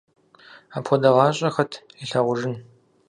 Апхуэдэ 0.77 1.09
гъащӀэ 1.15 1.49
хэт 1.55 1.71
илъагъужын… 2.03 2.53